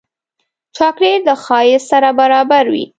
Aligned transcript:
چاکلېټ 0.75 1.21
له 1.29 1.35
ښایست 1.43 1.87
سره 1.91 2.09
برابر 2.19 2.65
وي. 2.73 2.85